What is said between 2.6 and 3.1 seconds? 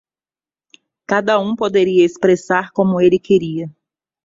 como